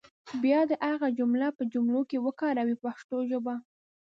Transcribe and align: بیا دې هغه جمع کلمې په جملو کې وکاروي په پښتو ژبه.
بیا 0.43 0.59
دې 0.69 0.75
هغه 0.91 1.07
جمع 1.17 1.35
کلمې 1.39 1.49
په 1.57 1.63
جملو 1.73 2.01
کې 2.09 2.17
وکاروي 2.25 2.75
په 2.81 2.89
پښتو 2.91 3.17
ژبه. 3.29 3.55